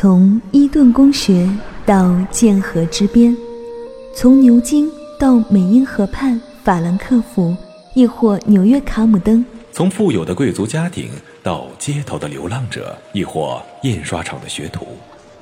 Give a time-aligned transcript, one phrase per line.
[0.00, 1.50] 从伊顿公学
[1.84, 3.36] 到剑河之边，
[4.14, 4.88] 从牛津
[5.18, 7.52] 到美英河畔法兰克福，
[7.94, 11.10] 亦或纽约卡姆登；从富有的贵族家庭
[11.42, 14.86] 到街头的流浪者，亦或印刷厂的学徒，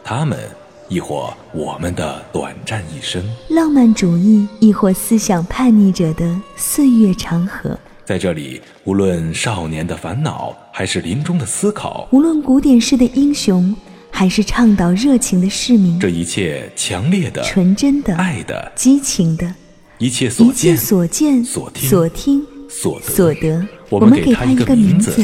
[0.03, 0.39] 他们，
[0.89, 3.21] 亦或我们的短暂一生；
[3.51, 7.79] 浪漫主义，亦或思想叛逆者的岁月长河。
[8.07, 13.77] 在这里，无论少年的烦恼，还是临终的思考；无论古典式的英雄。
[14.19, 19.55] 还是倡导热情的市民，这一切强烈的、纯真的、爱的、激情的，
[19.99, 25.15] 一切所见、所见、所听、所听、所得，所得，我们给他一个名字，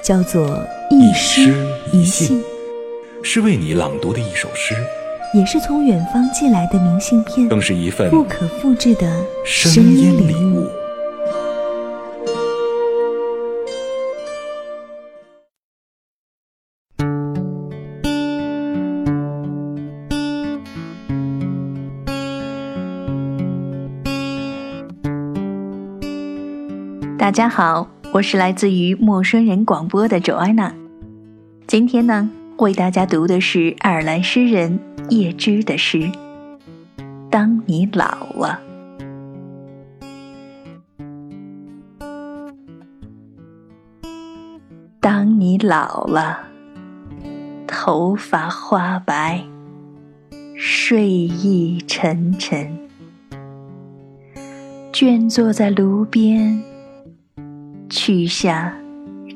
[0.00, 1.52] 叫做一诗
[1.92, 2.40] 一信，
[3.20, 4.76] 是为你朗读的一首诗，
[5.34, 10.68] 也是从远方寄来的明信片，更是一份不可复制的声音礼物。
[27.26, 30.72] 大家好，我是来自于陌生人广播的 Joanna。
[31.66, 34.78] 今天呢，为大家读的是爱尔兰诗人
[35.10, 35.98] 叶芝的诗
[37.28, 38.60] 《当你老了》。
[45.00, 46.38] 当你老了，
[47.66, 49.42] 头发花白，
[50.54, 52.78] 睡意沉沉，
[54.92, 56.62] 倦坐在炉边。
[57.88, 58.76] 取下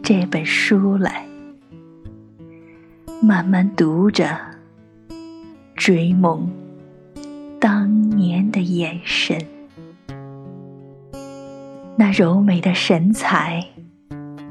[0.02, 1.24] 这本书来，
[3.22, 4.36] 慢慢读着，
[5.76, 6.50] 追梦
[7.60, 9.38] 当年的眼神，
[11.96, 13.64] 那柔美的神采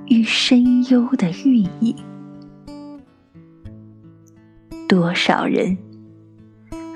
[0.07, 1.93] 与深幽的寓意。
[4.87, 5.77] 多少人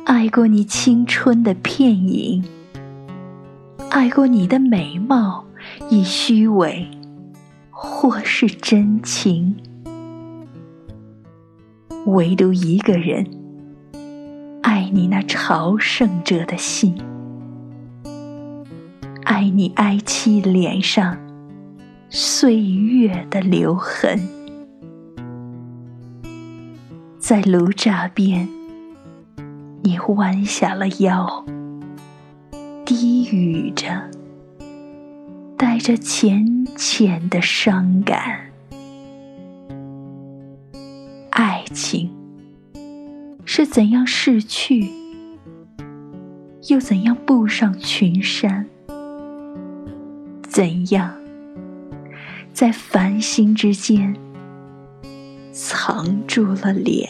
[0.05, 2.45] 爱过你青春的片影，
[3.89, 5.43] 爱过你的美貌。
[5.89, 6.85] 与虚伪，
[7.75, 9.57] 或是真情，
[12.05, 13.27] 唯独一个人
[14.61, 16.95] 爱你那朝圣者的心，
[19.23, 21.17] 爱你哀戚脸上
[22.09, 24.19] 岁月的留痕，
[27.17, 28.47] 在炉渣边，
[29.81, 31.43] 你弯下了腰，
[32.85, 34.09] 低语着。
[35.73, 38.41] 带着浅浅的伤感，
[41.31, 42.11] 爱情
[43.43, 44.91] 是怎样逝去，
[46.69, 48.67] 又怎样步上群山？
[50.43, 51.11] 怎样
[52.53, 54.15] 在繁星之间
[55.51, 57.09] 藏住了脸？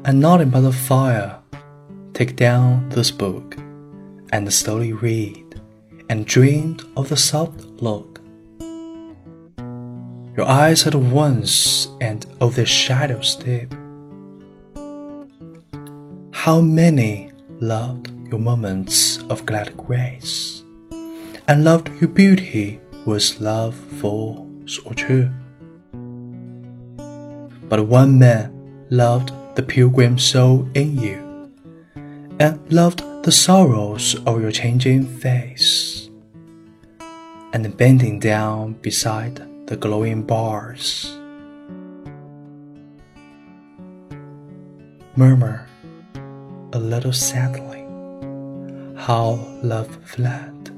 [0.03, 1.37] and nodding by the fire,
[2.13, 3.57] take down this book
[4.31, 5.45] and slowly read,
[6.09, 8.08] and dream of the soft look
[10.40, 13.74] your eyes at once and of their shadows deep.
[16.32, 20.64] How many loved your moments of glad grace,
[21.50, 25.30] and loved your beauty was love false or true.
[27.68, 31.52] But one man loved the pilgrim soul in you,
[32.40, 36.10] and loved the sorrows of your changing face,
[37.52, 41.16] and bending down beside the glowing bars.
[45.16, 45.68] Murmur
[46.74, 47.84] a little sadly
[48.98, 50.72] how love fled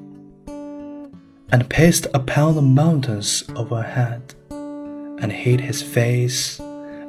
[1.54, 6.60] and paced upon the mountains overhead and hid his face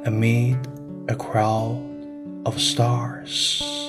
[0.05, 0.57] amid
[1.09, 1.83] a crowd
[2.45, 3.82] of stars.